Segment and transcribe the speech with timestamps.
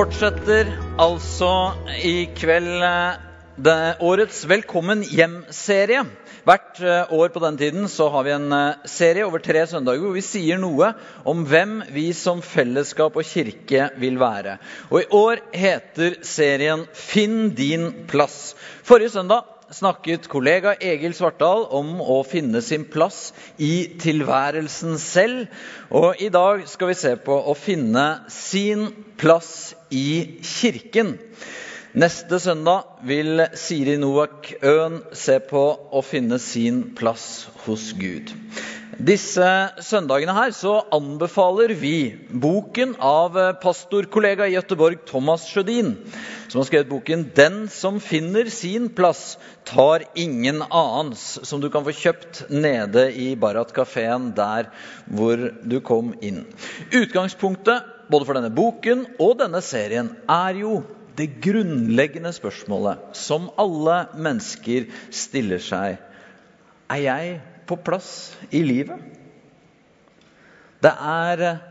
[0.00, 0.68] fortsetter
[1.02, 6.06] altså i kveld eh, årets Velkommen hjem-serie.
[6.48, 10.00] Hvert eh, år på den tiden så har vi en eh, serie over tre søndager
[10.00, 10.94] hvor vi sier noe
[11.28, 14.56] om hvem vi som fellesskap og kirke vil være.
[14.88, 18.54] Og I år heter serien 'Finn din plass'.
[18.88, 25.44] Forrige søndag snakket kollega Egil Svartdal om å finne sin plass i tilværelsen selv.
[25.92, 28.88] Og i dag skal vi se på å finne sin
[29.20, 31.16] plass i kirken.
[31.90, 38.30] Neste søndag vil Siri Noak Øen se på å finne sin plass hos Gud.
[39.00, 39.46] Disse
[39.80, 45.94] søndagene her så anbefaler vi boken av pastorkollega i Gøteborg Thomas Sjødin,
[46.52, 51.84] som har skrevet boken 'Den som finner sin plass, tar ingen annens', som du kan
[51.84, 54.68] få kjøpt nede i Barat-kafeen der
[55.06, 56.44] hvor du kom inn.
[56.92, 60.80] Utgangspunktet både for denne boken og denne serien er jo
[61.18, 65.98] det grunnleggende spørsmålet som alle mennesker stiller seg.
[66.90, 67.34] Er jeg
[67.70, 68.98] på plass i livet?
[70.80, 71.66] Det er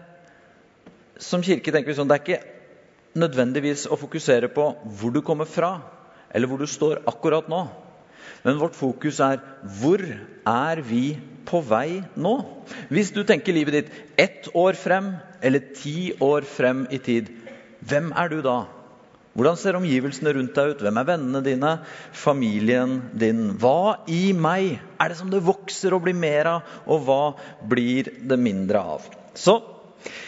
[1.19, 5.49] Som kirke tenker vi sånn, det er ikke nødvendigvis å fokusere på hvor du kommer
[5.51, 5.81] fra,
[6.31, 7.65] eller hvor du står akkurat nå.
[8.45, 9.41] Men vårt fokus er
[9.81, 11.17] hvor er vi
[11.49, 12.37] på vei nå?
[12.87, 17.31] Hvis du tenker livet ditt ett år frem eller ti år frem i tid,
[17.87, 18.57] hvem er du da?
[19.37, 20.81] Hvordan ser omgivelsene rundt deg ut?
[20.83, 21.73] Hvem er vennene dine?
[22.17, 23.53] Familien din?
[23.61, 27.21] Hva i meg er det som det vokser og blir mer av, og hva
[27.71, 29.05] blir det mindre av?
[29.37, 29.61] Så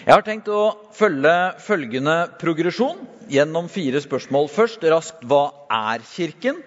[0.05, 4.49] jeg har tenkt å følge følgende progresjon gjennom fire spørsmål.
[4.51, 6.61] Først raskt hva er Kirken?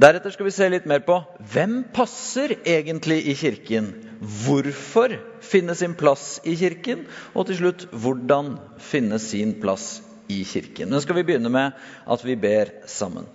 [0.00, 1.18] Deretter skal vi se litt mer på
[1.52, 3.90] hvem passer egentlig i Kirken?
[4.20, 5.12] Hvorfor
[5.44, 7.02] finne sin plass i Kirken?
[7.34, 9.98] Og til slutt hvordan finne sin plass
[10.32, 10.88] i Kirken.
[10.94, 11.76] Men skal vi begynne med
[12.14, 13.28] at vi ber sammen.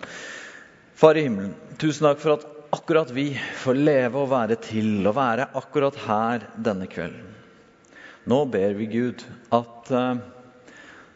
[0.97, 3.27] Far i himmelen, tusen takk for at akkurat vi
[3.61, 7.29] får leve og være til og være akkurat her denne kvelden.
[8.25, 9.21] Nå ber vi Gud
[9.53, 10.17] at uh,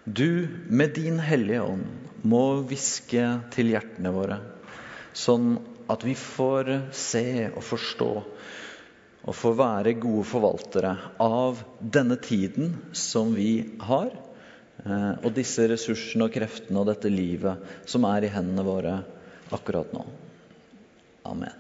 [0.05, 1.87] du med din Hellige Ånd
[2.21, 4.37] må hviske til hjertene våre,
[5.17, 5.57] sånn
[5.89, 8.09] at vi får se og forstå
[9.19, 14.13] og får være gode forvaltere av denne tiden som vi har,
[15.19, 18.93] og disse ressursene og kreftene og dette livet som er i hendene våre
[19.51, 20.05] akkurat nå.
[21.27, 21.51] Amen.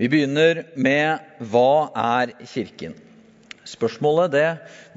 [0.00, 2.94] Vi begynner med hva er Kirken?
[3.70, 4.46] Spørsmålet det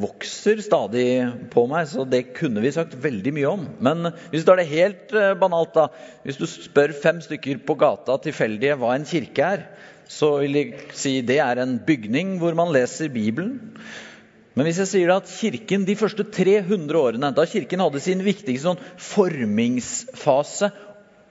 [0.01, 1.07] vokser stadig
[1.53, 3.67] på meg, så det kunne vi sagt veldig mye om.
[3.83, 5.89] Men hvis du tar det helt banalt, da,
[6.25, 9.67] hvis du spør fem stykker på gata tilfeldige hva en kirke er,
[10.09, 10.63] så vil de
[10.97, 13.59] si det er en bygning hvor man leser Bibelen.
[14.53, 18.67] Men hvis jeg sier at kirken de første 300 årene, da kirken hadde sin viktigste
[18.67, 20.69] sånn formingsfase,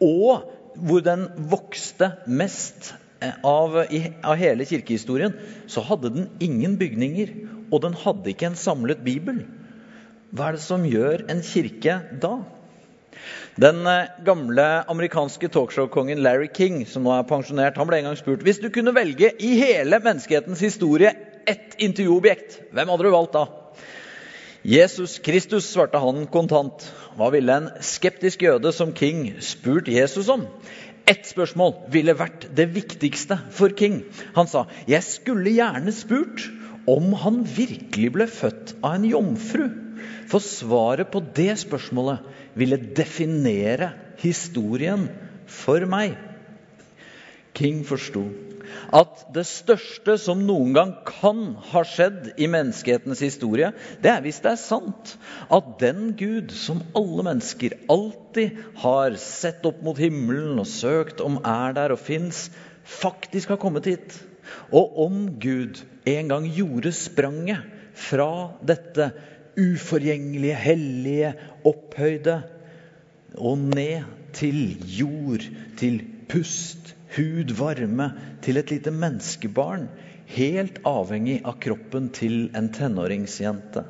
[0.03, 0.49] og
[0.83, 2.95] hvor den vokste mest
[3.47, 5.35] av, av, hele kirkehistorien,
[5.71, 7.35] så hadde den ingen bygninger,
[7.73, 9.45] og den hadde ikke en samlet bibel.
[10.33, 12.37] Hva er det som gjør en kirke da?
[13.61, 13.85] Den
[14.25, 18.63] gamle amerikanske talkshow-kongen Larry King, som nå er pensjonert, han ble en gang spurt hvis
[18.63, 21.13] du kunne velge i hele menneskehetens historie
[21.49, 23.45] ett intervjuobjekt, hvem hadde du valgt da?
[24.63, 26.85] Jesus Kristus, svarte han kontant.
[27.19, 30.47] Hva ville en skeptisk jøde som King spurt Jesus om?
[31.13, 33.99] Ett spørsmål ville vært det viktigste for King.
[34.37, 36.47] Han sa, 'Jeg skulle gjerne spurt
[36.89, 39.71] om han virkelig ble født av en jomfru.'
[40.31, 42.23] For svaret på det spørsmålet
[42.57, 43.91] ville definere
[44.23, 45.09] historien
[45.47, 46.17] for meg.
[47.55, 48.25] King forsto
[48.93, 53.73] at det største som noen gang kan ha skjedd i menneskehetens historie,
[54.05, 55.15] det er hvis det er sant
[55.53, 61.41] at den Gud som alle mennesker alltid har sett opp mot himmelen og søkt om
[61.41, 62.47] er der og fins,
[62.85, 64.17] faktisk har kommet hit.
[64.75, 69.13] Og om Gud en gang gjorde spranget fra dette
[69.59, 71.35] uforgjengelige, hellige,
[71.69, 72.41] opphøyde
[73.37, 75.45] og ned til jord,
[75.79, 78.09] til pust, hud, varme,
[78.43, 79.89] til et lite menneskebarn,
[80.33, 83.85] helt avhengig av kroppen til en tenåringsjente.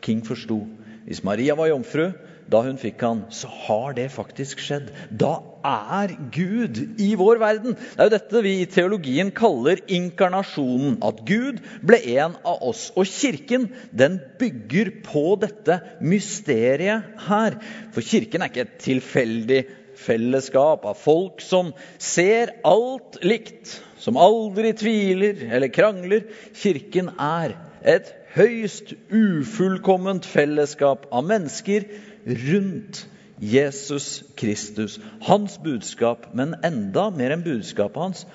[0.00, 0.62] King forsto
[1.06, 2.10] hvis Maria var jomfru
[2.50, 4.88] da hun fikk han, så har det faktisk skjedd.
[5.14, 5.36] Da
[5.66, 7.76] er Gud i vår verden.
[7.76, 10.96] Det er jo dette vi i teologien kaller inkarnasjonen.
[11.06, 12.88] At Gud ble en av oss.
[12.98, 17.60] Og kirken den bygger på dette mysteriet her.
[17.94, 19.62] For kirken er ikke et tilfeldig
[20.00, 26.26] fellesskap av folk som ser alt likt, som aldri tviler eller krangler.
[26.56, 31.86] Kirken er et høyst ufullkomment fellesskap av mennesker
[32.26, 33.04] rundt
[33.40, 34.98] Jesus Kristus.
[35.24, 38.26] Hans budskap, men enda mer enn budskapet hans,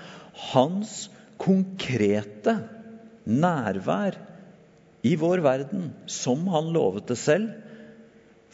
[0.51, 0.95] hans
[1.41, 2.57] konkrete
[3.25, 4.17] nærvær
[5.05, 7.51] i vår verden, som han lovet det selv.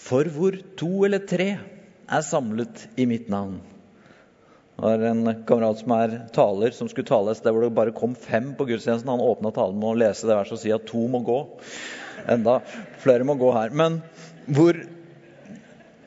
[0.01, 1.53] For hvor to eller tre
[2.11, 3.59] er samlet i mitt navn.
[4.75, 7.93] Det var en kamerat som er taler, som skulle tale et sted hvor det bare
[7.95, 9.11] kom fem på gudstjenesten.
[9.11, 11.37] Han åpna talen med å lese det verset og si at to må gå.
[12.31, 12.59] Enda
[13.03, 13.75] flere må gå her.
[13.77, 13.99] Men
[14.49, 14.79] hvor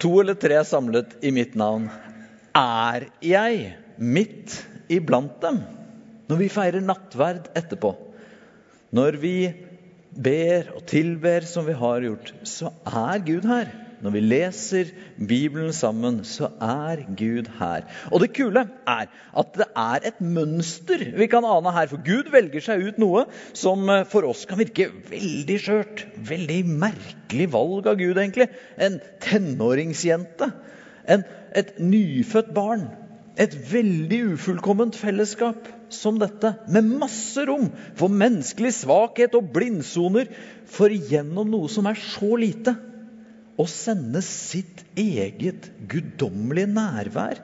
[0.02, 1.86] to eller tre er samlet i mitt navn,
[2.54, 4.58] er jeg midt
[4.92, 5.62] iblant dem.
[6.30, 7.94] Når vi feirer nattverd etterpå,
[8.94, 9.36] når vi
[10.14, 13.70] ber og tilber som vi har gjort, så er Gud her.
[14.04, 17.86] Når vi leser Bibelen sammen, så er Gud her.
[18.12, 21.88] Og det kule er at det er et mønster vi kan ane her.
[21.88, 23.24] For Gud velger seg ut noe
[23.56, 26.04] som eh, for oss kan virke veldig skjørt.
[26.20, 28.50] Veldig merkelig valg av Gud, egentlig.
[28.76, 30.52] En tenåringsjente.
[31.08, 31.24] En,
[31.56, 32.90] et nyfødt barn.
[33.40, 40.28] Et veldig ufullkomment fellesskap som dette, med masse rom for menneskelig svakhet og blindsoner,
[40.68, 42.76] for gjennom noe som er så lite
[43.60, 47.42] å sende sitt eget guddommelige nærvær.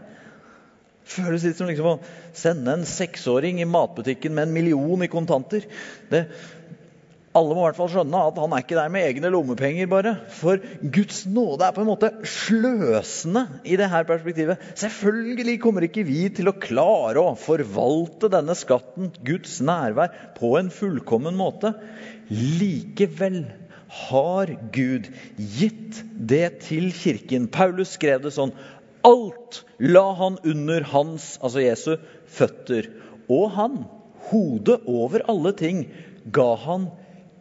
[1.11, 1.99] Føles litt som liksom å
[2.37, 5.65] sende en seksåring i matbutikken med en million i kontanter.
[6.11, 6.27] Det,
[7.31, 10.17] alle må i hvert fall skjønne at han er ikke der med egne lommepenger, bare.
[10.35, 14.63] For Guds nåde er på en måte sløsende i det her perspektivet.
[14.79, 20.73] Selvfølgelig kommer ikke vi til å klare å forvalte denne skatten, Guds nærvær, på en
[20.75, 21.71] fullkommen måte.
[22.31, 23.45] Likevel
[23.91, 27.49] har Gud gitt det til kirken.
[27.51, 28.55] Paulus skrev det sånn
[29.07, 31.95] Alt la han under hans, altså Jesu,
[32.29, 32.91] føtter.
[33.33, 33.79] Og han,
[34.29, 35.87] hodet over alle ting,
[36.29, 36.91] ga han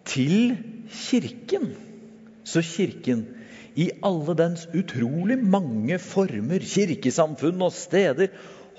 [0.07, 0.55] til
[0.87, 1.73] kirken.
[2.47, 3.25] Så kirken,
[3.75, 8.31] i alle dens utrolig mange former, kirkesamfunn og steder,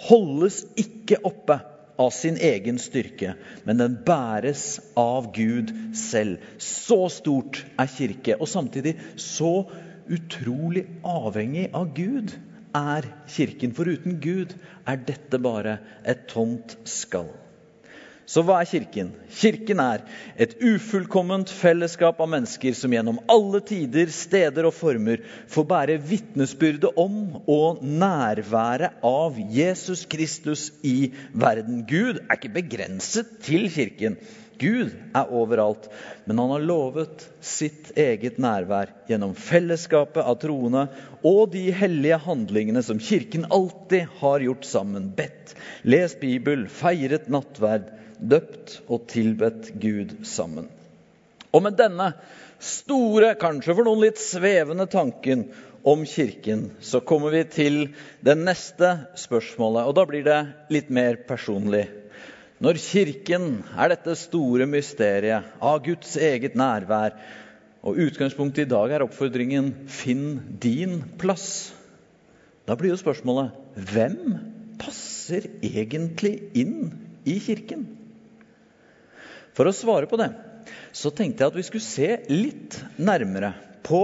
[0.09, 1.61] holdes ikke oppe
[2.00, 3.35] av sin egen styrke,
[3.67, 6.41] men den bæres av Gud selv.
[6.56, 9.67] Så stort er kirke, og samtidig så
[10.11, 12.32] utrolig avhengig av Gud
[12.76, 13.75] er kirken.
[13.76, 14.56] For uten Gud
[14.88, 17.31] er dette bare et tomt skall.
[18.31, 19.09] Så hva er Kirken?
[19.41, 20.05] Kirken er
[20.38, 26.93] et ufullkomment fellesskap av mennesker som gjennom alle tider, steder og former får bære vitnesbyrdet
[27.00, 31.82] om og nærværet av Jesus Kristus i verden.
[31.91, 34.21] Gud er ikke begrenset til Kirken.
[34.61, 35.88] Gud er overalt,
[36.29, 40.87] men han har lovet sitt eget nærvær gjennom fellesskapet av troende
[41.26, 45.11] og de hellige handlingene som Kirken alltid har gjort sammen.
[45.19, 50.69] Bedt, lest Bibel, feiret nattverd døpt og tilbedt Gud sammen.
[51.51, 52.13] Og med denne
[52.63, 55.49] store, kanskje for noen litt svevende tanken
[55.83, 57.79] om Kirken, så kommer vi til
[58.25, 60.41] det neste spørsmålet, og da blir det
[60.73, 61.87] litt mer personlig.
[62.61, 67.17] Når Kirken er dette store mysteriet av Guds eget nærvær,
[67.81, 71.73] og utgangspunktet i dag er oppfordringen 'finn din plass',
[72.69, 74.37] da blir jo spørsmålet hvem
[74.79, 76.93] passer egentlig inn
[77.25, 78.00] i Kirken?
[79.61, 80.31] For å svare på det
[80.97, 83.50] så tenkte jeg at vi skulle se litt nærmere
[83.85, 83.99] på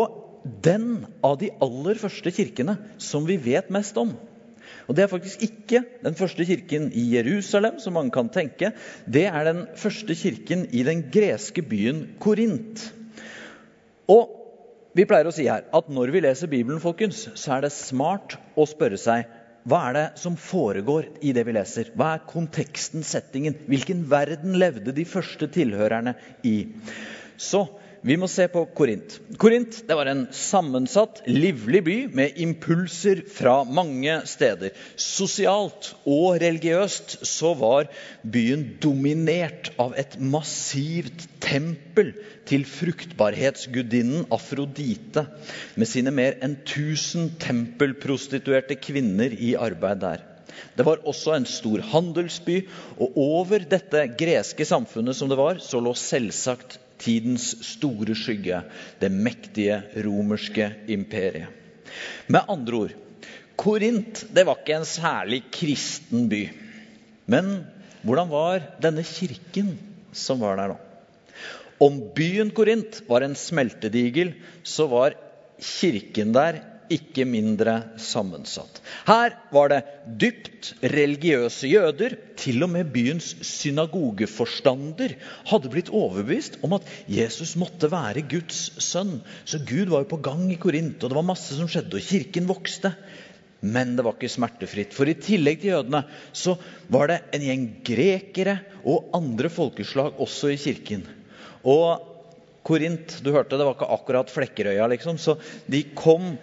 [0.44, 4.10] den av de aller første kirkene som vi vet mest om.
[4.84, 8.75] Og Det er faktisk ikke den første kirken i Jerusalem, som mange kan tenke.
[9.08, 12.84] Det er den første kirken i den greske byen Korint.
[14.12, 14.36] Og
[14.92, 18.36] vi pleier å si her at når vi leser Bibelen, folkens, så er det smart
[18.54, 19.25] å spørre seg
[19.66, 21.90] hva er det som foregår i det vi leser?
[21.99, 23.56] Hva er konteksten, settingen?
[23.66, 26.14] Hvilken verden levde de første tilhørerne
[26.46, 26.68] i?
[27.35, 27.64] Så
[28.06, 29.16] vi må se på Korint.
[29.42, 34.76] Korint det var en sammensatt, livlig by med impulser fra mange steder.
[34.94, 37.90] Sosialt og religiøst så var
[38.22, 42.14] byen dominert av et massivt tempel
[42.46, 45.26] til fruktbarhetsgudinnen Afrodite
[45.75, 50.22] med sine mer enn 1000 tempelprostituerte kvinner i arbeid der.
[50.78, 52.62] Det var også en stor handelsby,
[53.02, 58.62] og over dette greske samfunnet som det var, så lå selvsagt tidens store skygge,
[59.00, 61.52] det mektige romerske imperiet.
[62.28, 62.94] Med andre ord
[63.56, 66.42] Korint det var ikke en særlig kristen by.
[67.26, 67.64] Men
[68.04, 69.72] hvordan var denne kirken
[70.12, 70.82] som var der, da?
[71.82, 74.34] Om byen Korint var en smeltedigel,
[74.64, 75.16] så var
[75.60, 76.60] kirken der
[76.92, 78.80] ikke mindre sammensatt.
[79.08, 79.80] Her var det
[80.20, 82.16] dypt religiøse jøder.
[82.36, 85.16] Til og med byens synagogeforstander
[85.50, 89.18] hadde blitt overbevist om at Jesus måtte være Guds sønn.
[89.44, 92.10] Så Gud var jo på gang i Korint, og det var masse som skjedde, og
[92.10, 92.92] kirken vokste.
[93.66, 94.92] Men det var ikke smertefritt.
[94.94, 96.04] For i tillegg til jødene
[96.36, 96.58] så
[96.92, 101.06] var det en gjeng grekere og andre folkeslag også i kirken.
[101.66, 102.12] Og
[102.66, 105.20] Korint, du hørte, det var ikke akkurat Flekkerøya, liksom.
[105.22, 105.36] Så
[105.70, 106.34] de kom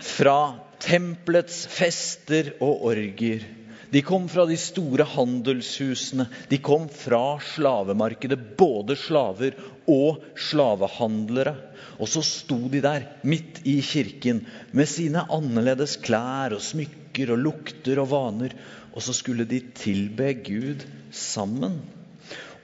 [0.00, 0.40] fra
[0.80, 3.44] tempelets fester og orgier.
[3.90, 6.28] De kom fra de store handelshusene.
[6.48, 9.56] De kom fra slavemarkedet, både slaver
[9.90, 11.56] og slavehandlere.
[11.98, 17.42] Og så sto de der midt i kirken med sine annerledes klær og smykker og
[17.48, 18.54] lukter og vaner.
[18.94, 21.80] Og så skulle de tilbe Gud sammen.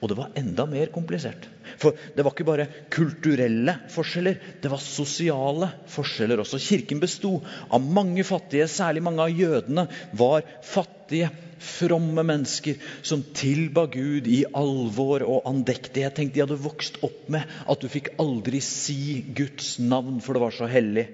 [0.01, 1.47] Og det var enda mer komplisert.
[1.81, 6.59] For det var ikke bare kulturelle forskjeller, det var sosiale forskjeller også.
[6.61, 7.37] Kirken besto
[7.73, 9.87] av mange fattige, særlig mange av jødene
[10.17, 16.13] var fattige, fromme mennesker som tilba Gud i alvor og andektighet.
[16.13, 20.43] Tenk, De hadde vokst opp med at du fikk aldri si Guds navn, for det
[20.43, 21.07] var så hellig.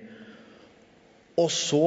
[1.40, 1.86] Og så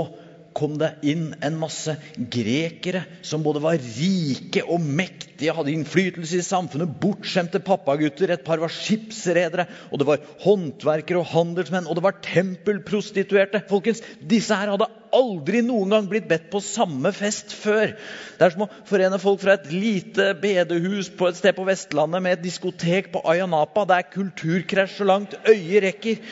[0.56, 6.44] kom det inn en masse grekere som både var rike og mektige, hadde innflytelse i
[6.46, 12.06] samfunnet, bortskjemte pappagutter, et par var skipsredere, og det var håndverkere og handelsmenn, og det
[12.06, 13.62] var tempelprostituerte.
[13.68, 17.92] Folkens, disse her hadde aldri noen gang blitt bedt på samme fest før.
[18.38, 22.24] Det er som å forene folk fra et lite bedehus på et sted på Vestlandet
[22.24, 23.84] med et diskotek på Ayanapa.
[23.88, 26.24] Det er kulturkrasj så langt øyet rekker.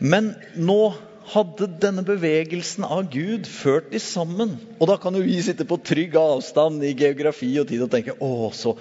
[0.00, 0.80] Men nå
[1.28, 4.56] hadde denne bevegelsen av Gud ført de sammen.
[4.78, 8.16] Og da kan jo vi sitte på trygg avstand i geografi og tid og tenke
[8.18, 8.74] å, så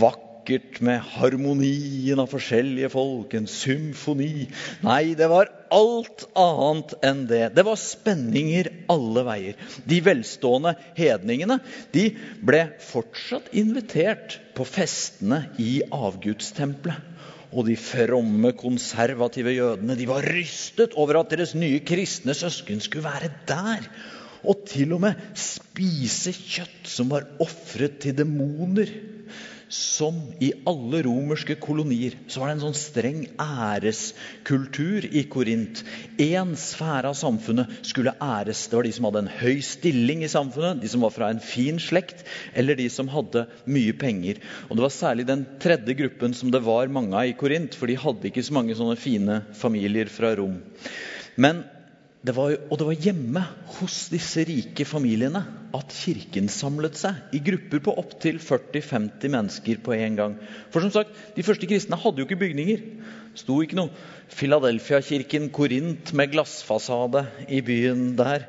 [0.00, 4.48] vakkert med harmonien av forskjellige folk, en symfoni.
[4.84, 7.46] Nei, det var alt annet enn det.
[7.56, 9.70] Det var spenninger alle veier.
[9.88, 11.60] De velstående hedningene
[11.94, 12.10] de
[12.44, 17.10] ble fortsatt invitert på festene i avgudstempelet.
[17.54, 23.06] Og de fromme, konservative jødene de var rystet over at deres nye kristne søsken skulle
[23.06, 23.86] være der.
[24.44, 28.90] Og til og med spise kjøtt som var ofret til demoner
[29.74, 35.80] som i alle romerske kolonier så var det en sånn streng æreskultur i Korint.
[36.22, 38.66] Én sfære av samfunnet skulle æres.
[38.70, 41.42] Det var de som hadde en høy stilling i samfunnet, de som var fra en
[41.42, 42.22] fin slekt,
[42.54, 44.38] eller de som hadde mye penger.
[44.68, 47.90] Og Det var særlig den tredje gruppen som det var mange av i Korint, for
[47.90, 50.60] de hadde ikke så mange sånne fine familier fra Rom.
[51.34, 51.64] Men
[52.24, 53.40] det var, og det var hjemme
[53.76, 55.42] hos disse rike familiene
[55.76, 60.38] at kirken samlet seg i grupper på opptil 40-50 mennesker på en gang.
[60.72, 62.80] For som sagt, De første kristne hadde jo ikke bygninger.
[63.36, 63.92] Sto ikke noe
[64.32, 68.48] Filadelfia-kirken Korint med glassfasade i byen der.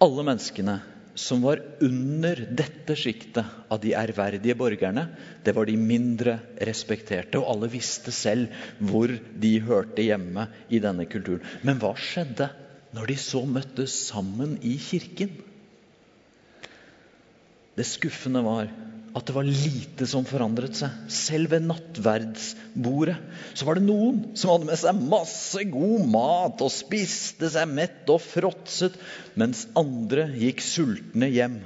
[0.00, 0.78] Alle menneskene
[1.20, 5.06] som var under dette sjiktet av de ærverdige borgerne,
[5.44, 7.38] det var de mindre respekterte.
[7.40, 8.48] Og alle visste selv
[8.78, 11.44] hvor de hørte hjemme i denne kulturen.
[11.66, 12.48] Men hva skjedde
[12.96, 15.36] når de så møttes sammen i kirken?
[17.76, 18.72] Det skuffende var
[19.16, 20.94] at det var lite som forandret seg.
[21.10, 23.16] Selv ved nattverdsbordet
[23.58, 28.10] så var det noen som hadde med seg masse god mat og spiste seg mett
[28.12, 28.96] og fråtset,
[29.38, 31.60] mens andre gikk sultne hjem.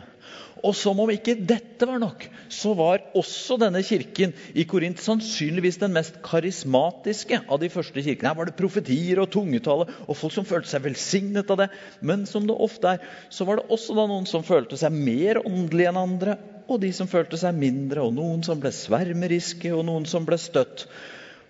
[0.65, 5.77] Og som om ikke dette var nok, så var også denne kirken i Korint sannsynligvis
[5.83, 8.31] den mest karismatiske av de første kirkene.
[8.31, 11.69] Her var det profetier og tungetale og folk som følte seg velsignet av det.
[12.01, 15.93] Men som det ofte er, så var det også noen som følte seg mer åndelige
[15.93, 20.06] enn andre, og de som følte seg mindre, og noen som ble svermeriske, og noen
[20.09, 20.87] som ble støtt.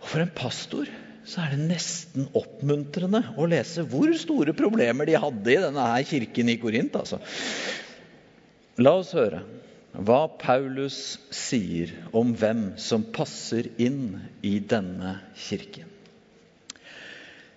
[0.03, 0.91] Og for en pastor
[1.25, 6.05] så er det nesten oppmuntrende å lese hvor store problemer de hadde i denne her
[6.09, 6.99] kirken i Korint.
[7.01, 7.21] Altså.
[8.83, 9.41] La oss høre
[9.95, 15.87] hva Paulus sier om hvem som passer inn i denne kirken.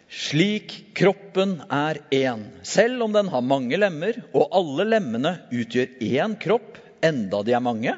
[0.07, 6.37] Slik kroppen er én, selv om den har mange lemmer, og alle lemmene utgjør én
[6.39, 7.95] kropp, enda de er mange,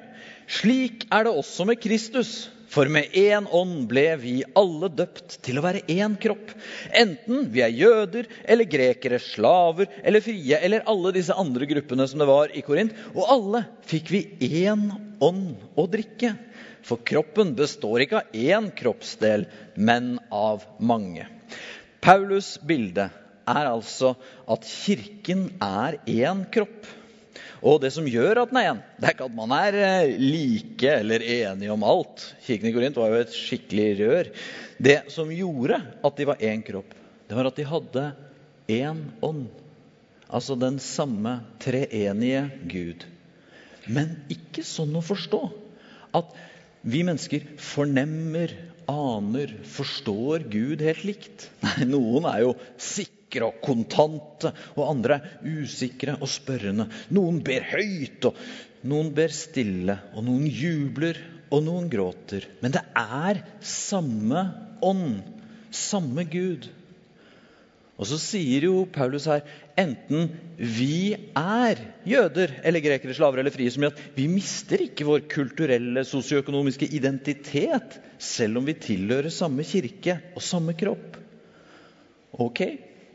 [0.50, 2.50] slik er det også med Kristus.
[2.70, 6.52] For med én ånd ble vi alle døpt til å være én kropp.
[6.94, 12.22] Enten vi er jøder eller grekere, slaver eller frie, eller alle disse andre gruppene som
[12.22, 12.94] det var i Korint.
[13.16, 14.86] Og alle fikk vi én
[15.18, 16.36] ånd å drikke.
[16.86, 21.26] For kroppen består ikke av én kroppsdel, men av mange.
[22.06, 23.10] Paulus' bilde
[23.50, 24.14] er altså
[24.50, 26.86] at kirken er én kropp.
[27.60, 30.14] Og det som gjør at den er én, det er ikke at man er eh,
[30.16, 32.24] like eller enige om alt.
[32.46, 34.30] Kirken i Korint var jo et skikkelig rør.
[34.80, 36.94] Det som gjorde at de var én kropp,
[37.28, 38.06] det var at de hadde
[38.72, 39.50] én ånd.
[40.30, 43.04] Altså den samme treenige Gud.
[43.90, 45.42] Men ikke sånn å forstå
[46.16, 46.32] at
[46.86, 48.54] vi mennesker fornemmer,
[48.90, 51.50] aner, forstår Gud helt likt.
[51.66, 56.90] Nei, noen er jo sikre og kontante, og andre er usikre og spørrende.
[57.16, 61.20] Noen ber høyt, og noen ber stille, og noen jubler,
[61.50, 62.46] og noen gråter.
[62.62, 64.44] Men det er samme
[64.86, 65.22] ånd,
[65.74, 66.70] samme Gud.
[68.00, 69.44] Og så sier jo Paulus her
[69.80, 75.08] enten vi er jøder eller grekere, slaver eller frie, som gjør at vi mister ikke
[75.08, 81.20] vår kulturelle, sosioøkonomiske identitet selv om vi tilhører samme kirke og samme kropp.
[82.40, 82.64] Ok,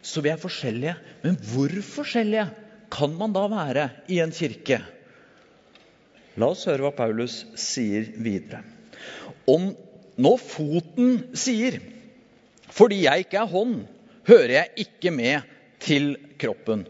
[0.04, 0.98] så vi er forskjellige.
[1.24, 2.50] Men hvor forskjellige
[2.92, 4.82] kan man da være i en kirke?
[6.36, 8.60] La oss høre hva Paulus sier videre.
[9.48, 9.70] Om
[10.20, 11.80] nå foten sier
[12.74, 13.84] 'fordi jeg ikke er hånd',
[14.28, 15.50] Hører jeg ikke med
[15.84, 16.86] til kroppen,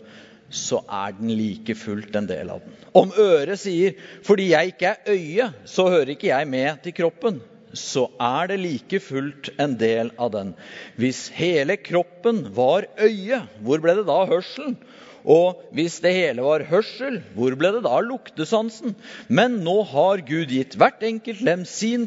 [0.54, 2.76] så er den like fullt en del av den.
[2.94, 7.40] Om øret sier 'fordi jeg ikke er øye, så hører ikke jeg med til kroppen',
[7.74, 10.54] så er det like fullt en del av den.
[10.96, 14.76] Hvis hele kroppen var øye, hvor ble det da hørselen?
[15.24, 18.92] Og hvis det hele var hørsel, hvor ble det da luktesansen?
[19.32, 22.04] Men nå har Gud gitt hvert enkelt lem sin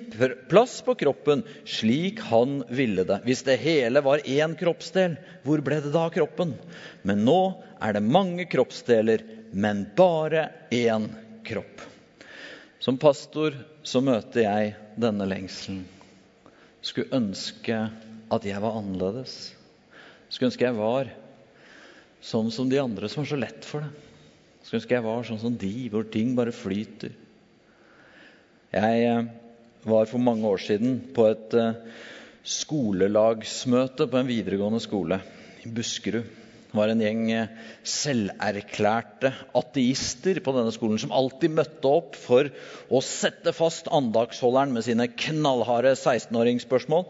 [0.52, 3.24] plass på kroppen, slik han ville det.
[3.26, 6.54] Hvis det hele var én kroppsdel, hvor ble det da kroppen?
[7.02, 7.42] Men nå
[7.82, 11.10] er det mange kroppsdeler, men bare én
[11.48, 11.82] kropp.
[12.78, 15.88] Som pastor så møter jeg denne lengselen.
[16.86, 17.88] Skulle ønske
[18.30, 19.56] at jeg var annerledes.
[20.30, 21.10] Skulle ønske jeg var
[22.24, 23.92] sånn som de andre som har så lett for det.
[24.64, 27.14] Skulle ønske jeg var sånn som de, hvor ting bare flyter.
[28.76, 29.30] Jeg eh,
[29.88, 31.78] var for mange år siden på et eh,
[32.48, 35.22] skolelagsmøte på en videregående skole
[35.64, 36.28] i Buskerud.
[36.68, 37.54] Det var en gjeng eh,
[37.88, 42.50] selverklærte ateister på denne skolen som alltid møtte opp for
[42.92, 47.08] å sette fast andagsholderen med sine knallharde 16-åringsspørsmål.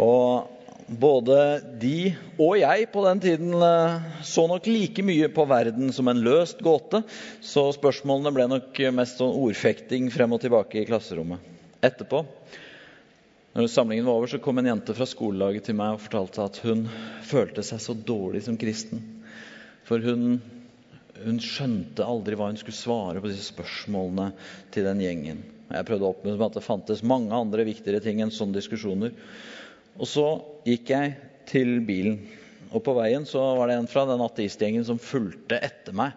[0.00, 1.36] Og både
[1.80, 6.22] de og jeg på den tiden eh, så nok like mye på verden som en
[6.24, 7.02] løst gåte,
[7.44, 11.42] så spørsmålene ble nok mest sånn ordfekting frem og tilbake i klasserommet.
[11.84, 12.24] Etterpå,
[13.54, 16.60] når samlingen var over, så kom en jente fra skolelaget til meg og fortalte at
[16.62, 16.86] hun
[17.26, 19.02] følte seg så dårlig som kristen.
[19.88, 20.40] For hun,
[21.24, 24.32] hun skjønte aldri hva hun skulle svare på disse spørsmålene
[24.74, 25.40] til den gjengen.
[25.68, 29.12] Jeg prøvde å oppmuntre at det fantes mange andre viktigere ting enn sånne diskusjoner.
[29.98, 30.26] Og så
[30.66, 31.16] gikk jeg
[31.48, 32.20] til bilen.
[32.68, 36.14] Og på veien så var det en fra den ateistgjengen som fulgte etter meg.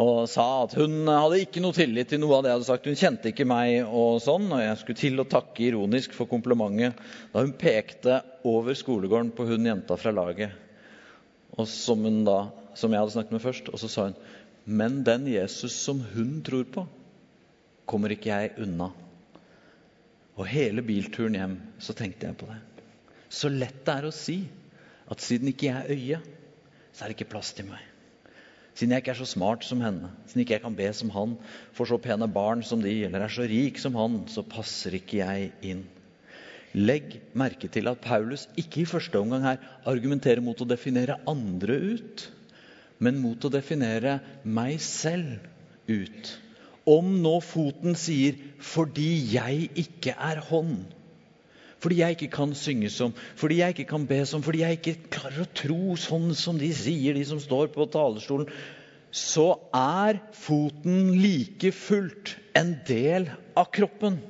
[0.00, 2.88] Og sa at hun hadde ikke noe tillit til noe av det jeg hadde sagt.
[2.88, 4.46] Hun kjente ikke meg og sånn.
[4.48, 6.96] Og jeg skulle til å takke ironisk for komplimentet
[7.34, 10.56] da hun pekte over skolegården på hun jenta fra laget.
[11.58, 12.46] Og som, hun da,
[12.78, 13.68] som jeg hadde snakket med først.
[13.68, 14.18] Og så sa hun
[14.64, 16.86] Men den Jesus som hun tror på,
[17.84, 18.92] kommer ikke jeg unna.
[20.38, 22.71] Og hele bilturen hjem så tenkte jeg på det.
[23.32, 24.42] Så lett det er å si
[25.10, 26.20] at siden ikke jeg er øye,
[26.92, 27.80] så er det ikke plass til meg.
[28.76, 31.34] Siden jeg ikke er så smart som henne, siden ikke jeg kan be som han,
[31.76, 35.20] får så pene barn som de, eller er så rik som han, så passer ikke
[35.20, 35.82] jeg inn.
[36.72, 41.76] Legg merke til at Paulus ikke i første omgang her argumenterer mot å definere andre
[41.96, 42.24] ut,
[43.02, 45.42] men mot å definere meg selv
[45.90, 46.32] ut.
[46.88, 50.88] Om nå foten sier 'fordi jeg ikke er hånd',
[51.82, 55.10] fordi jeg ikke kan synge som, fordi jeg ikke kan be som, fordi jeg ikke
[55.16, 58.50] klarer å tro sånn som de sier, de som står på talerstolen,
[59.12, 63.26] så er foten like fullt en del
[63.58, 64.22] av kroppen.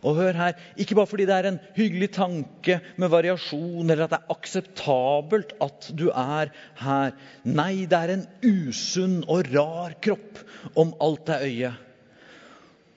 [0.00, 4.14] Og hør her, ikke bare fordi det er en hyggelig tanke med variasjon, eller at
[4.14, 7.12] det er akseptabelt at du er her.
[7.44, 10.40] Nei, det er en usunn og rar kropp
[10.80, 11.72] om alt er øye.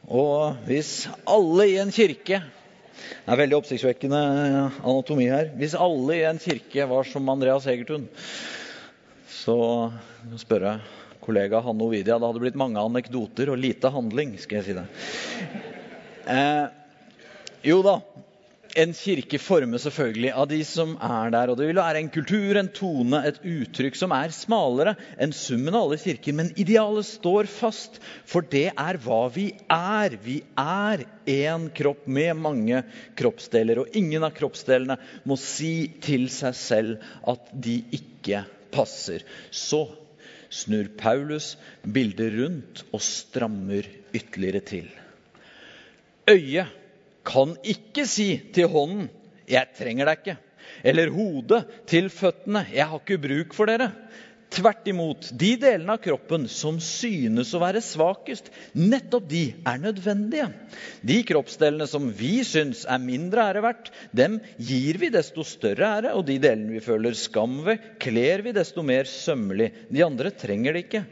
[0.08, 2.40] Og hvis alle i en kirke
[2.94, 4.20] det er veldig oppsiktsvekkende
[4.84, 5.52] anatomi her.
[5.58, 8.06] Hvis alle i en kirke var som Andreas Hegertun,
[9.32, 9.58] så
[10.40, 12.20] spør jeg kollega Hanne Ovidia.
[12.20, 14.86] Det hadde blitt mange anekdoter og lite handling, skal jeg si det.
[16.34, 16.66] Eh,
[17.68, 17.98] jo da,
[18.80, 21.52] en kirke formes selvfølgelig av de som er der.
[21.52, 25.74] Og det vil være en kultur, en tone, et uttrykk som er smalere enn summen
[25.74, 26.36] av alle kirker.
[26.38, 30.18] Men idealet står fast, for det er hva vi er.
[30.24, 32.84] Vi er én kropp med mange
[33.20, 33.84] kroppsdeler.
[33.84, 34.98] Og ingen av kroppsdelene
[35.30, 39.26] må si til seg selv at de ikke passer.
[39.54, 39.86] Så
[40.54, 44.90] snur Paulus bildet rundt og strammer ytterligere til.
[46.30, 46.80] Øyet
[47.26, 49.10] kan ikke si til hånden
[49.48, 50.38] 'Jeg trenger deg ikke'.
[50.84, 52.66] Eller hodet til føttene.
[52.74, 53.92] Jeg har ikke bruk for dere.
[54.54, 60.46] Tvert imot, de delene av kroppen som synes å være svakest, nettopp de er nødvendige.
[61.02, 66.12] De kroppsdelene som vi syns er mindre ære verdt, dem gir vi desto større ære,
[66.14, 69.72] og de delene vi føler skam ved, kler vi desto mer sømmelig.
[69.90, 71.04] De andre trenger det ikke.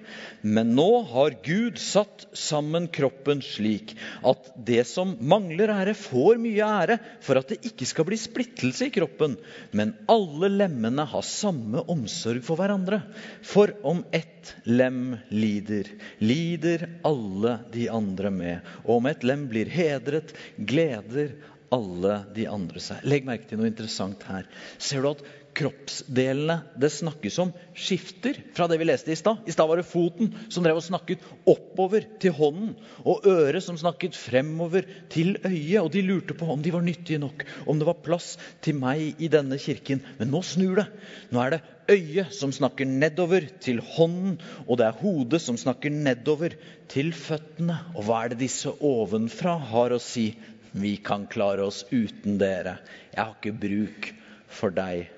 [0.45, 3.95] Men nå har Gud satt sammen kroppen slik
[4.27, 8.91] at det som mangler ære, får mye ære, for at det ikke skal bli splittelse
[8.91, 9.39] i kroppen.
[9.73, 13.01] Men alle lemmene har samme omsorg for hverandre.
[13.41, 18.73] For om ett lem lider, lider alle de andre med.
[18.85, 21.33] Og om ett lem blir hedret, gleder
[21.71, 23.03] alle de andre seg.
[23.07, 24.47] Legg merke til noe interessant her.
[24.81, 25.23] Ser du at
[25.57, 29.43] kroppsdelene det snakkes om, skifter fra det vi leste i stad.
[29.45, 33.79] I stad var det foten som drev og snakket oppover til hånden, og øret som
[33.79, 35.81] snakket fremover til øyet.
[35.81, 38.33] Og de lurte på om de var nyttige nok, om det var plass
[38.63, 40.03] til meg i denne kirken.
[40.19, 40.87] Men nå snur det.
[41.31, 41.61] Nå er det
[41.91, 46.55] øyet som snakker nedover til hånden, og det er hodet som snakker nedover
[46.91, 47.77] til føttene.
[47.95, 50.31] Og hva er det disse ovenfra har å si?
[50.71, 52.77] Vi kan klare oss uten dere.
[53.11, 54.13] Jeg har ikke bruk
[54.51, 55.09] for deg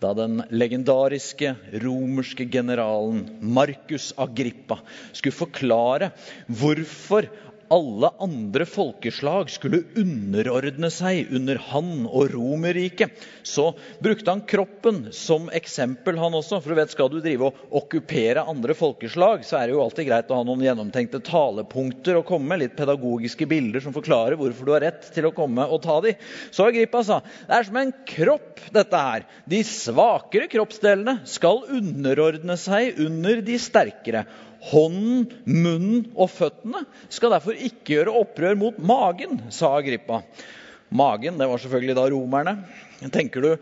[0.00, 4.78] da den legendariske romerske generalen Marcus Agrippa.
[5.12, 6.10] Skulle forklare
[6.46, 7.28] hvorfor
[7.72, 13.12] alle andre folkeslag skulle underordne seg under han og Romerriket,
[13.46, 13.70] så
[14.02, 16.60] brukte han kroppen som eksempel, han også.
[16.62, 20.08] For du vet, skal du drive og okkupere andre folkeslag, så er det jo alltid
[20.08, 22.64] greit å ha noen gjennomtenkte talepunkter å komme med.
[22.66, 26.14] Litt pedagogiske bilder som forklarer hvorfor du har rett til å komme og ta de.
[26.54, 29.26] Så Agrippa sa det er som en kropp, dette her.
[29.48, 34.24] De svakere kroppsdelene skal underordne seg under de sterkere.
[34.66, 40.22] Hånden, munnen og føttene skal derfor ikke gjøre opprør mot magen, sa Agrippa.
[40.88, 42.56] Magen, det var selvfølgelig da romerne.
[43.14, 43.52] Tenker du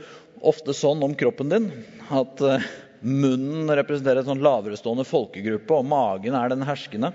[0.45, 1.69] ofte sånn om kroppen din
[2.13, 2.67] at eh,
[3.05, 7.13] munnen representerer en sånn laverestående folkegruppe, og magen er den herskende?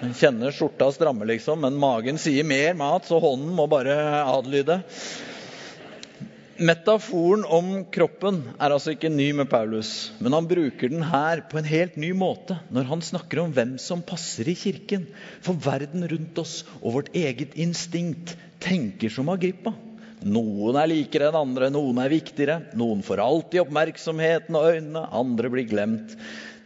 [0.00, 4.80] Kjenner skjorta stramme, liksom, men magen sier mer mat, så hånden må bare adlyde.
[6.60, 11.56] Metaforen om kroppen er altså ikke ny med Paulus, men han bruker den her på
[11.56, 15.06] en helt ny måte når han snakker om hvem som passer i kirken.
[15.40, 19.72] For verden rundt oss og vårt eget instinkt tenker som Agrippa.
[20.20, 22.58] Noen er likere enn andre, noen er viktigere.
[22.76, 26.12] Noen får alltid oppmerksomheten og øynene, andre blir glemt.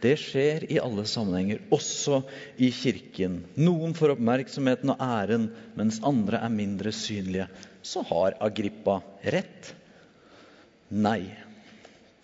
[0.03, 2.19] Det skjer i alle sammenhenger, også
[2.59, 3.39] i kirken.
[3.55, 5.47] Noen får oppmerksomheten og æren,
[5.79, 7.47] mens andre er mindre synlige.
[7.79, 9.71] Så har Agrippa rett.
[10.89, 11.25] Nei.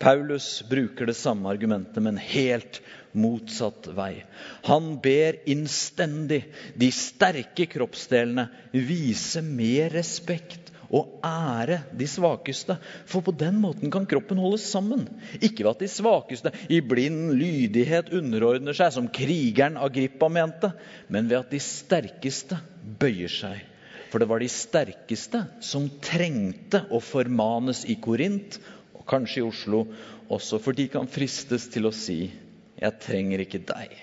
[0.02, 2.80] Paulus bruker det samme argumentet, men helt
[3.12, 4.24] motsatt vei.
[4.66, 6.42] Han ber innstendig
[6.74, 12.76] de sterke kroppsdelene vise mer respekt og ære de svakeste.
[13.06, 15.06] For på den måten kan kroppen holdes sammen.
[15.38, 20.74] Ikke ved at de svakeste i blind lydighet underordner seg, som krigeren Agrippa mente,
[21.08, 22.58] men ved at de sterkeste
[22.98, 23.68] bøyer seg
[24.12, 28.58] for det var de sterkeste som trengte å formanes i Korint,
[28.92, 29.86] og kanskje i Oslo
[30.28, 32.30] også, for de kan fristes til å si
[32.76, 33.96] 'Jeg trenger ikke deg'.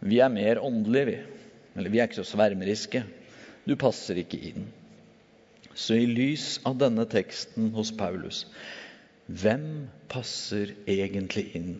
[0.00, 1.18] Vi er mer åndelige, vi.
[1.76, 3.04] Eller vi er ikke så svermeriske.
[3.66, 4.66] Du passer ikke inn.
[5.74, 8.46] Så i lys av denne teksten hos Paulus
[9.26, 11.76] hvem passer egentlig inn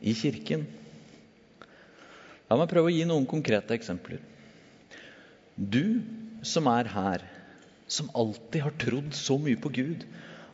[0.00, 0.64] i kirken?
[2.48, 4.22] La meg prøve å gi noen konkrete eksempler.
[5.58, 6.00] Du
[6.46, 7.24] som er her,
[7.88, 10.04] som alltid har trodd så mye på Gud,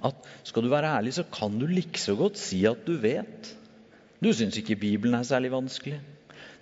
[0.05, 3.55] at skal du være ærlig, så kan du likså godt si at du vet.
[4.21, 5.99] Du syns ikke Bibelen er særlig vanskelig.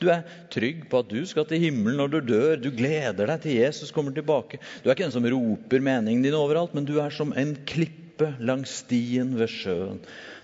[0.03, 2.57] Du er trygg på at du skal til himmelen når du dør.
[2.59, 4.59] Du gleder deg til Jesus kommer tilbake.
[4.83, 8.33] Du er ikke den som roper meningen din overalt, men du er som en klippe
[8.43, 10.01] langs stien ved sjøen.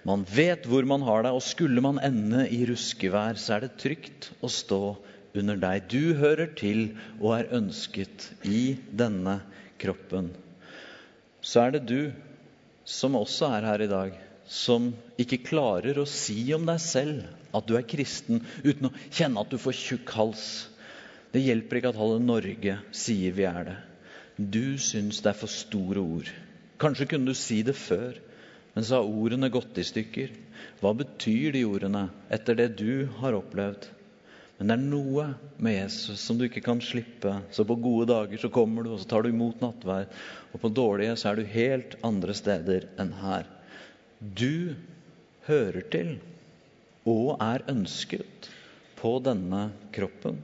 [0.07, 3.79] Man vet hvor man har deg, og skulle man ende i ruskevær, så er det
[3.83, 4.83] trygt å stå
[5.41, 5.89] under deg.
[5.91, 9.41] Du hører til og er ønsket i denne
[9.81, 10.33] kroppen.
[11.41, 12.01] Så er det du
[12.89, 14.15] som også er her i dag,
[14.49, 19.41] som ikke klarer å si om deg selv at du er kristen, uten å kjenne
[19.43, 20.47] at du får tjukk hals.
[21.33, 23.77] Det hjelper ikke at halve Norge sier vi er det.
[24.39, 26.33] Du syns det er for store ord.
[26.81, 28.17] Kanskje kunne du si det før,
[28.75, 30.33] men så har ordene gått i stykker.
[30.81, 33.89] Hva betyr de ordene etter det du har opplevd?
[34.59, 35.25] Men det er noe
[35.63, 37.31] med Jesus som du ikke kan slippe.
[37.55, 40.11] Så på gode dager så kommer du, og så tar du imot nattverd.
[40.51, 43.47] Og på dårlige så er du helt andre steder enn her.
[44.19, 44.75] Du
[45.47, 46.17] hører til
[47.09, 48.51] og er ønsket
[48.99, 50.41] på denne kroppen.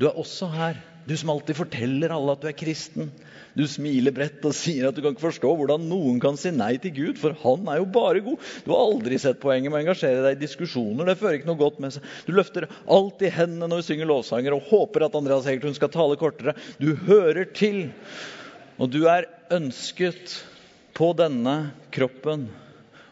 [0.00, 3.08] Du er også her, du som alltid forteller alle at du er kristen.
[3.56, 6.74] Du smiler bredt og sier at du kan ikke forstå hvordan noen kan si nei
[6.82, 8.44] til Gud, for han er jo bare god.
[8.66, 11.08] Du har aldri sett poenget med å engasjere deg i diskusjoner.
[11.08, 12.06] Det fører ikke noe godt med seg.
[12.28, 16.20] Du løfter alltid hendene når vi synger lovsanger og håper at Andreas Hegertun skal tale
[16.20, 16.54] kortere.
[16.78, 17.88] Du hører til,
[18.76, 20.38] og du er ønsket
[20.98, 21.58] på denne
[21.94, 22.50] kroppen.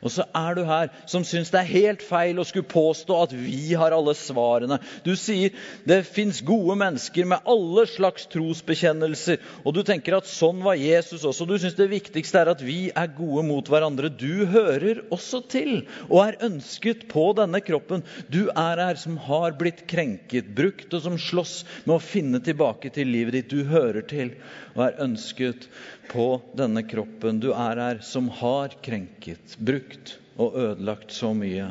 [0.07, 3.33] Og så er du her som syns det er helt feil å skulle påstå at
[3.35, 4.79] vi har alle svarene.
[5.03, 5.55] Du sier
[5.89, 9.41] det fins gode mennesker med alle slags trosbekjennelser.
[9.65, 11.49] Og du tenker at sånn var Jesus også.
[11.49, 14.13] Du syns det viktigste er at vi er gode mot hverandre.
[14.15, 18.07] Du hører også til og er ønsket på denne kroppen.
[18.31, 22.93] Du er her som har blitt krenket, brukt og som slåss med å finne tilbake
[22.95, 23.51] til livet ditt.
[23.51, 24.37] Du hører til
[24.77, 25.67] og er ønsket
[26.11, 27.41] på denne kroppen.
[27.43, 29.96] Du er her som har krenket, brukt
[30.37, 31.71] og ødelagt så mye.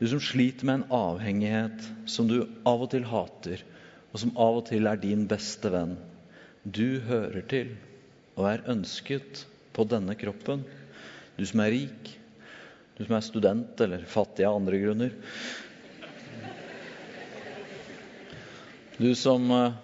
[0.00, 3.62] Du som sliter med en avhengighet som du av og til hater,
[4.12, 5.94] og som av og til er din beste venn.
[6.64, 7.74] Du hører til
[8.36, 9.44] og er ønsket
[9.76, 10.64] på denne kroppen.
[11.38, 12.10] Du som er rik,
[12.98, 15.14] du som er student eller fattig av andre grunner.
[18.98, 19.78] Du som eh,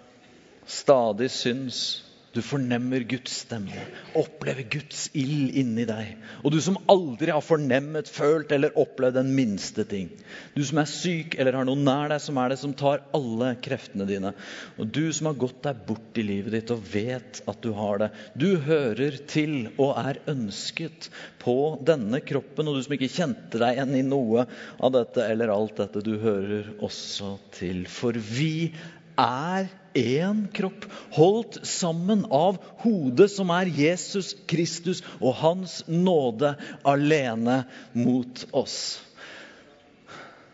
[0.69, 2.08] stadig syns
[2.39, 3.75] du fornemmer Guds stemme,
[4.19, 6.13] opplever Guds ild inni deg.
[6.45, 10.13] Og du som aldri har fornemmet, følt eller opplevd den minste ting.
[10.55, 13.53] Du som er syk eller har noen nær deg som er det, som tar alle
[13.65, 14.33] kreftene dine.
[14.79, 18.05] Og du som har gått deg bort i livet ditt og vet at du har
[18.05, 18.11] det.
[18.39, 21.11] Du hører til og er ønsket
[21.43, 22.71] på denne kroppen.
[22.71, 24.47] Og du som ikke kjente deg igjen i noe
[24.79, 27.83] av dette eller alt dette, du hører også til.
[27.91, 28.71] For vi
[29.19, 36.55] er én kropp, holdt sammen av hodet, som er Jesus Kristus, og Hans nåde
[36.87, 37.63] alene
[37.97, 38.99] mot oss.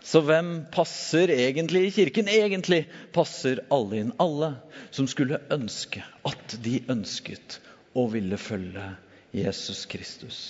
[0.05, 2.29] Så hvem passer egentlig i kirken?
[2.29, 2.85] Egentlig
[3.17, 4.13] passer alle inn.
[4.21, 4.53] Alle
[4.95, 7.59] som skulle ønske at de ønsket
[7.97, 8.91] og ville følge
[9.35, 10.43] Jesus Kristus.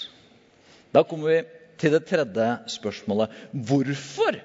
[0.92, 1.38] Da kommer vi
[1.81, 3.33] til det tredje spørsmålet.
[3.53, 4.41] Hvorfor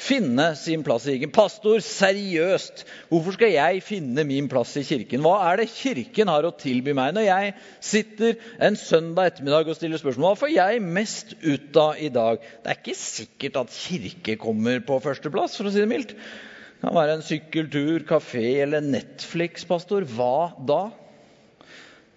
[0.00, 1.32] finne sin plass i kirken.
[1.34, 5.22] Pastor, seriøst, hvorfor skal jeg finne min plass i kirken?
[5.24, 7.54] Hva er det Kirken har å tilby meg når jeg
[7.92, 10.32] sitter en søndag ettermiddag og stiller spørsmål?
[10.32, 12.40] Hva får jeg mest ut av i dag?
[12.62, 16.16] Det er ikke sikkert at kirke kommer på førsteplass, for å si det mildt.
[16.16, 20.06] Det kan være en sykkeltur, kafé eller Netflix, pastor.
[20.08, 20.82] Hva da?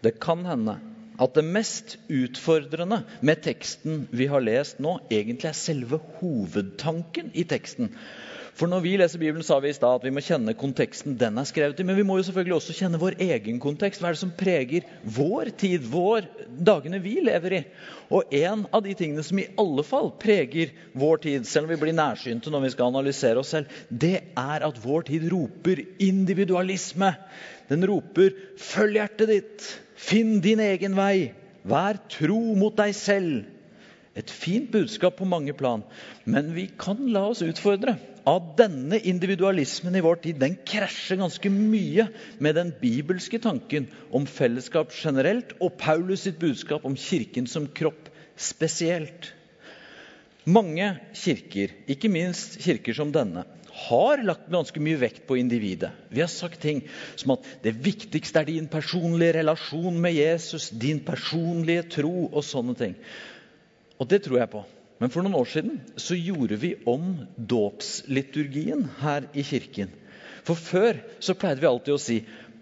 [0.04, 0.80] Det kan hende
[1.21, 7.45] at det mest utfordrende med teksten vi har lest nå, egentlig er selve hovedtanken i
[7.47, 7.91] teksten.
[8.54, 11.39] For når vi leser Bibelen, sa vi i stad at vi må kjenne konteksten den
[11.41, 11.86] er skrevet i.
[11.89, 14.02] Men vi må jo selvfølgelig også kjenne vår egen kontekst.
[14.02, 16.28] Hva er det som preger vår tid, vår
[16.69, 17.62] dagene vi lever i?
[18.13, 21.80] Og en av de tingene som i alle fall preger vår tid, selv om vi
[21.82, 27.10] blir nærsynte når vi skal analysere oss selv, det er at vår tid roper individualisme.
[27.73, 29.71] Den roper 'følg hjertet ditt'.
[29.97, 31.33] Finn din egen vei.
[31.65, 33.45] Vær tro mot deg selv.
[34.13, 35.81] Et fint budskap på mange plan,
[36.29, 37.95] men vi kan la oss utfordre
[38.29, 40.38] av denne individualismen i vår tid.
[40.38, 42.05] Den krasjer ganske mye
[42.38, 48.12] med den bibelske tanken om fellesskap generelt og Paulus sitt budskap om Kirken som kropp
[48.38, 49.31] spesielt.
[50.45, 55.89] Mange kirker, ikke minst kirker som denne, har lagt ganske mye vekt på individet.
[56.13, 56.83] Vi har sagt ting
[57.15, 62.77] som at det viktigste er din personlige relasjon med Jesus, din personlige tro og sånne
[62.77, 62.93] ting.
[63.97, 64.62] Og det tror jeg på.
[65.01, 69.89] Men for noen år siden så gjorde vi om dåpsliturgien her i kirken.
[70.45, 72.19] For før så pleide vi alltid å si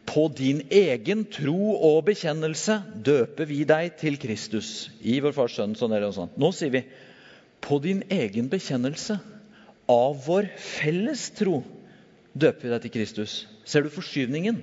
[0.08, 4.89] på din egen tro og bekjennelse døper vi deg til Kristus.
[5.04, 6.32] I vår Fars Sønn, sånn eller sånn.
[6.39, 6.86] Nå sier vi
[7.62, 9.19] på din egen bekjennelse
[9.91, 11.62] av vår felles tro
[12.32, 13.34] døper vi deg til Kristus.
[13.67, 14.62] Ser du forskyvningen?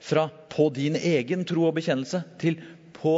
[0.00, 2.56] Fra 'på din egen tro og bekjennelse' til
[2.96, 3.14] 'på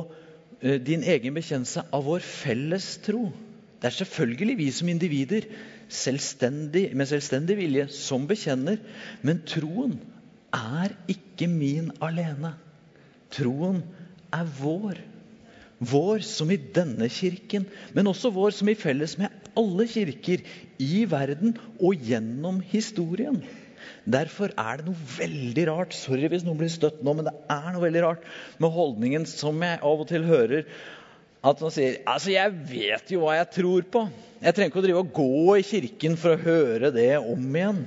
[0.65, 3.31] uh, din egen bekjennelse av vår felles tro'.
[3.79, 5.47] Det er selvfølgelig vi som individer
[5.89, 8.79] selvstendig, med selvstendig vilje som bekjenner,
[9.23, 9.99] men troen
[10.53, 12.55] er ikke min alene.
[13.31, 13.83] Troen
[14.33, 14.99] er vår.
[15.83, 17.67] Vår som i denne kirken,
[17.97, 20.45] men også vår som i felles med alle kirker
[20.83, 23.41] i verden og gjennom historien.
[24.07, 27.69] Derfor er det noe veldig rart sorry hvis noen blir støtt nå, men det er
[27.71, 28.27] noe veldig rart
[28.63, 30.67] med holdningen som jeg av og til hører.
[31.43, 34.05] At man sier altså jeg vet jo hva jeg tror på.
[34.43, 37.85] Jeg trenger ikke å drive og gå i kirken for å høre det om igjen.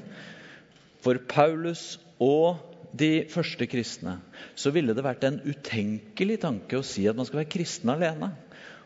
[1.04, 4.18] For Paulus og de første kristne
[4.60, 8.32] så ville det vært en utenkelig tanke å si at man skal være kristen alene.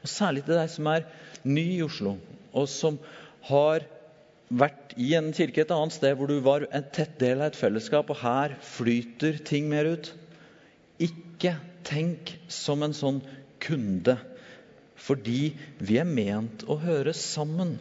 [0.02, 1.08] Og Særlig til deg som er
[1.48, 2.15] ny i Oslo,
[2.56, 2.98] og som
[3.50, 3.86] har
[4.50, 7.60] vært i en kirke et annet sted hvor du var en tett del av et
[7.60, 10.12] fellesskap, og her flyter ting mer ut?
[11.00, 11.56] Ikke
[11.88, 13.22] tenk som en sånn
[13.62, 14.17] kunde,
[15.00, 17.78] fordi vi er ment å høre sammen.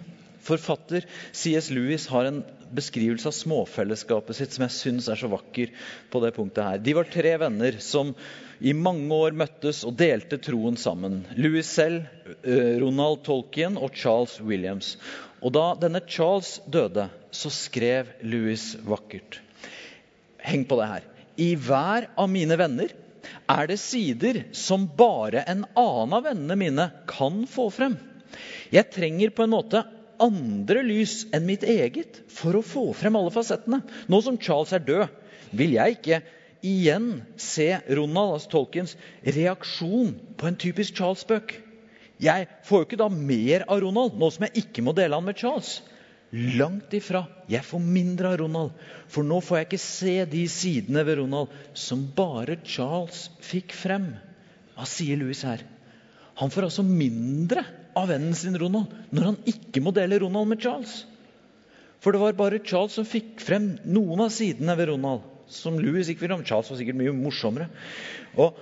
[0.49, 1.71] Forfatter C.S.
[1.75, 2.43] Lewis har en
[2.75, 5.73] beskrivelse av småfellesskapet sitt som jeg syns er så vakker
[6.13, 6.83] på det punktet her.
[6.85, 8.15] De var tre venner som
[8.59, 11.23] i mange år møttes og delte troen sammen.
[11.39, 12.09] Louis selv,
[12.45, 14.97] Ronald Tolkien og Charles Williams.
[15.45, 19.41] Og da denne Charles døde, så skrev Louis vakkert.
[20.43, 21.07] Heng på det her.
[21.39, 22.95] I hver av mine venner
[23.49, 27.95] er det sider som bare en annen av vennene mine kan få frem.
[28.75, 29.85] Jeg trenger på en måte
[30.23, 33.83] andre lys enn mitt eget for å få frem alle fasettene.
[34.11, 35.15] Nå som Charles er død,
[35.57, 36.21] vil jeg ikke
[36.67, 37.09] igjen
[37.41, 41.55] se Ronald altså Tolkiens reaksjon på en typisk Charles-bøk.
[42.19, 45.27] Jeg får jo ikke da mer av Ronald nå som jeg ikke må dele han
[45.29, 45.79] med Charles.
[46.35, 47.23] Langt ifra.
[47.49, 48.75] Jeg får mindre av Ronald.
[49.09, 54.11] For nå får jeg ikke se de sidene ved Ronald som bare Charles fikk frem.
[54.75, 55.63] Hva sier Louis her?
[56.39, 57.65] Han får altså mindre
[57.99, 61.01] av vennen sin Ronald når han ikke må dele Ronald med Charles.
[61.99, 66.09] For det var bare Charles som fikk frem noen av sidene ved Ronald som Louis
[66.11, 66.45] ikke ville om.
[66.47, 67.69] Charles var sikkert mye morsommere.
[68.39, 68.59] Og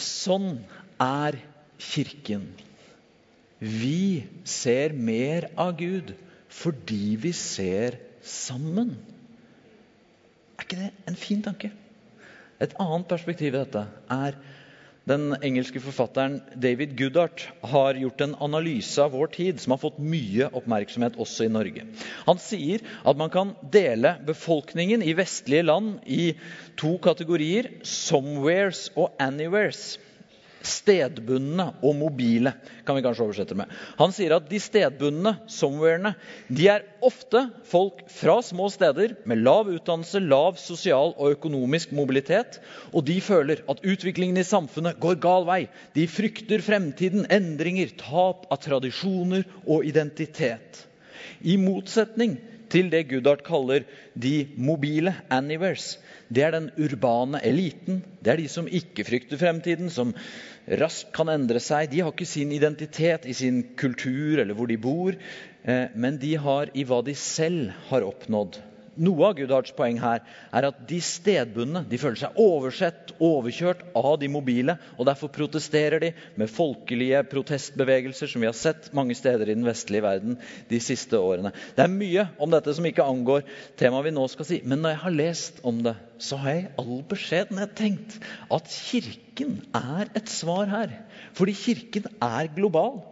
[0.00, 0.58] sånn
[1.00, 1.38] er
[1.84, 2.46] Kirken.
[3.58, 6.12] Vi ser mer av Gud
[6.54, 8.94] fordi vi ser sammen.
[10.54, 11.70] Er ikke det en fin tanke?
[12.62, 14.36] Et annet perspektiv i dette er
[15.08, 19.98] den engelske forfatteren David Goodart har gjort en analyse av vår tid som har fått
[20.00, 21.84] mye oppmerksomhet også i Norge.
[22.24, 26.32] Han sier at man kan dele befolkningen i vestlige land i
[26.80, 29.98] to kategorier somewheres og anywheres
[30.64, 32.54] stedbundne og mobile,
[32.86, 33.70] kan vi kanskje oversette med.
[33.98, 36.14] Han sier at de stedbundne, somewherene,
[36.48, 42.60] de er ofte folk fra små steder med lav utdannelse, lav sosial og økonomisk mobilitet.
[42.92, 45.60] Og de føler at utviklingen i samfunnet går gal vei.
[45.96, 50.84] De frykter fremtiden, endringer, tap av tradisjoner og identitet.
[51.44, 52.38] I motsetning
[52.74, 53.84] til det Goodart kaller
[54.18, 55.94] de mobile anywheres.
[56.26, 58.02] Det er den urbane eliten.
[58.18, 60.10] Det er de som ikke frykter fremtiden, som
[60.80, 61.92] raskt kan endre seg.
[61.92, 66.34] De har ikke sin identitet i sin kultur eller hvor de bor, eh, men de
[66.40, 68.58] har i hva de selv har oppnådd.
[68.94, 70.20] Noe av Goodhards poeng her
[70.54, 74.76] er at de stedbundne de føler seg oversett, overkjørt av de mobile.
[74.98, 79.66] og Derfor protesterer de med folkelige protestbevegelser som vi har sett mange steder i den
[79.66, 80.36] vestlige verden
[80.70, 81.50] de siste årene.
[81.74, 83.42] Det er mye om dette som ikke angår
[83.80, 84.60] temaet vi nå skal si.
[84.62, 88.20] Men når jeg har lest om det, så har jeg i all beskjedenhet tenkt
[88.54, 90.94] at Kirken er et svar her.
[91.34, 93.02] Fordi Kirken er global.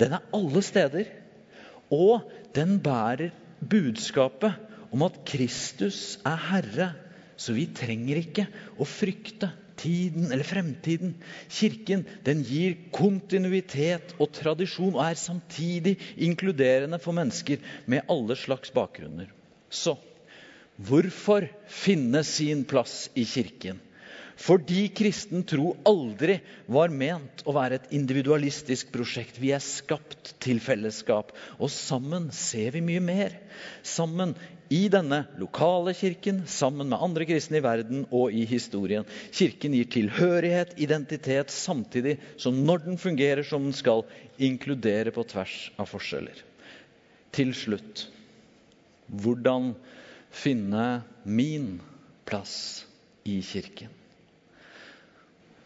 [0.00, 1.08] Den er alle steder.
[1.92, 3.32] Og den bærer
[3.68, 4.56] budskapet
[4.92, 6.92] om at Kristus er Herre.
[7.40, 8.46] Så vi trenger ikke
[8.78, 9.48] å frykte
[9.80, 11.16] tiden eller fremtiden.
[11.50, 18.72] Kirken den gir kontinuitet og tradisjon og er samtidig inkluderende for mennesker med alle slags
[18.74, 19.32] bakgrunner.
[19.72, 19.96] Så
[20.76, 23.80] hvorfor finne sin plass i Kirken?
[24.42, 26.38] Fordi kristen tro aldri
[26.72, 29.36] var ment å være et individualistisk prosjekt.
[29.38, 33.36] Vi er skapt til fellesskap, og sammen ser vi mye mer.
[33.86, 34.32] Sammen
[34.72, 39.04] i denne lokale kirken, sammen med andre kristne i verden og i historien.
[39.34, 44.06] Kirken gir tilhørighet, identitet, samtidig som når den fungerer som den skal,
[44.40, 46.40] inkludere på tvers av forskjeller.
[47.32, 48.06] Til slutt
[49.12, 49.74] hvordan
[50.32, 51.74] finne min
[52.28, 52.86] plass
[53.28, 53.92] i kirken?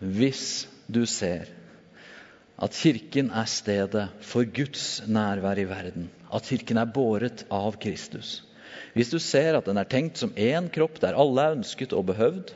[0.00, 1.48] hvis du ser
[2.56, 8.42] at Kirken er stedet for Guds nærvær i verden, at Kirken er båret av Kristus.
[8.96, 12.08] Hvis du ser at den er tenkt som én kropp der alle er ønsket og
[12.12, 12.54] behøvd,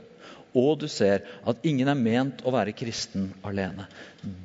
[0.59, 3.87] og du ser at ingen er ment å være kristen alene,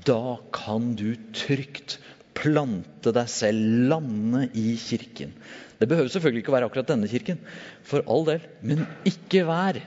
[0.06, 1.98] da kan du trygt
[2.36, 5.32] plante deg selv, lande i kirken.
[5.80, 7.40] Det behøver selvfølgelig ikke å være akkurat denne kirken,
[7.84, 9.80] for all del, men ikke vær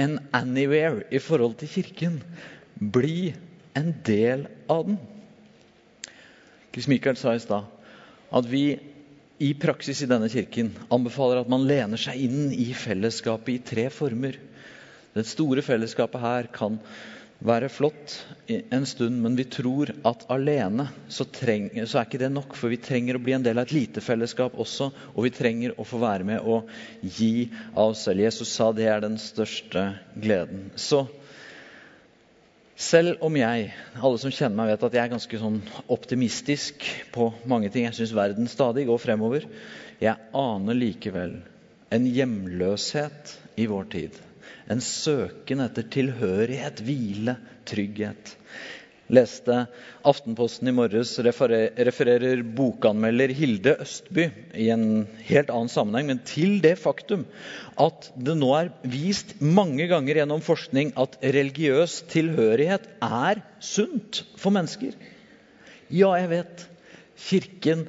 [0.00, 2.20] en anywhere i forhold til Kirken.
[2.80, 3.32] Bli
[3.76, 4.98] en del av den.
[6.72, 7.66] Chris Michael sa i stad
[8.30, 8.78] at vi
[9.40, 13.86] i praksis i denne kirken anbefaler at man lener seg inn i fellesskapet i tre
[13.92, 14.36] former.
[15.16, 16.76] Det store fellesskapet her kan
[17.40, 18.18] være flott
[18.52, 22.52] en stund, men vi tror at alene så, treng, så, er ikke det nok.
[22.52, 25.72] For vi trenger å bli en del av et lite fellesskap også, og vi trenger
[25.80, 26.68] å få være med og
[27.00, 28.26] gi av oss selv.
[28.26, 29.86] Jesus sa det er den største
[30.20, 30.68] gleden.
[30.76, 31.06] Så
[32.80, 33.68] selv om jeg,
[34.00, 35.60] alle som kjenner meg, vet at jeg er ganske sånn
[35.92, 39.46] optimistisk på mange ting Jeg syns verden stadig går fremover.
[40.00, 41.36] Jeg aner likevel
[41.92, 44.18] en hjemløshet i vår tid.
[44.70, 47.36] En søken etter tilhørighet, hvile,
[47.68, 48.36] trygghet.
[49.10, 49.64] Leste
[50.06, 54.84] Aftenposten i morges refererer bokanmelder Hilde Østby i en
[55.26, 57.24] helt annen sammenheng, men til det faktum
[57.80, 64.54] at det nå er vist mange ganger gjennom forskning at religiøs tilhørighet er sunt for
[64.54, 64.94] mennesker.
[65.90, 66.66] Ja, jeg vet.
[67.20, 67.88] Kirken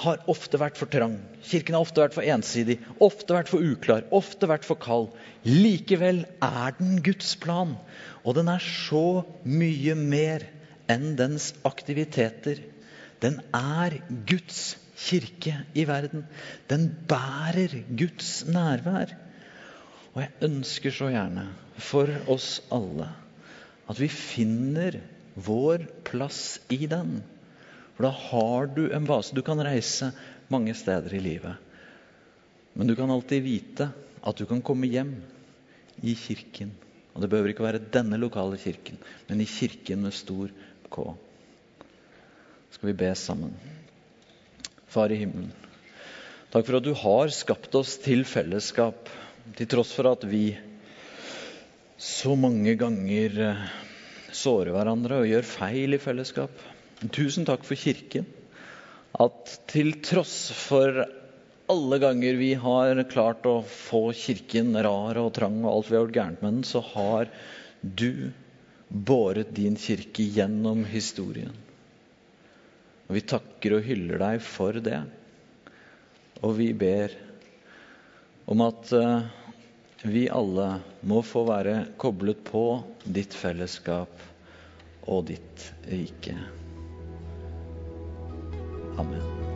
[0.00, 1.18] har ofte vært for trang.
[1.44, 5.10] Kirken har ofte vært for ensidig, ofte vært for uklar, ofte vært for kald.
[5.44, 7.76] Likevel er den Guds plan,
[8.24, 10.46] og den er så mye mer
[10.90, 12.62] enn dens aktiviteter.
[13.20, 13.98] Den er
[14.28, 16.24] Guds kirke i verden.
[16.70, 19.12] Den bærer Guds nærvær.
[20.14, 21.46] Og jeg ønsker så gjerne
[21.80, 23.08] for oss alle
[23.90, 25.00] at vi finner
[25.34, 27.20] vår plass i den.
[28.00, 29.34] For da har du en base.
[29.36, 30.06] Du kan reise
[30.48, 31.52] mange steder i livet.
[32.72, 33.90] Men du kan alltid vite
[34.24, 35.10] at du kan komme hjem
[36.00, 36.70] i kirken.
[37.12, 38.96] Og det behøver ikke være denne lokale kirken,
[39.28, 40.48] men i kirken med stor
[40.88, 41.04] K.
[42.72, 43.52] Skal vi be sammen?
[44.88, 45.52] Far i himmelen.
[46.56, 49.12] Takk for at du har skapt oss til fellesskap,
[49.60, 50.54] til tross for at vi
[52.00, 53.64] så mange ganger eh,
[54.32, 56.70] sårer hverandre og gjør feil i fellesskap.
[57.08, 58.26] Tusen takk for Kirken.
[59.16, 61.00] At til tross for
[61.70, 66.04] alle ganger vi har klart å få Kirken rar og trang, og alt vi har
[66.04, 67.30] gjort gærent med den, så har
[67.80, 68.30] du
[68.90, 71.54] båret din kirke gjennom historien.
[73.08, 75.00] Og Vi takker og hyller deg for det.
[76.44, 77.14] Og vi ber
[78.50, 79.26] om at eh,
[80.04, 80.68] vi alle
[81.06, 82.64] må få være koblet på
[83.04, 84.24] ditt fellesskap
[85.10, 86.38] og ditt rike.
[89.00, 89.49] Amen.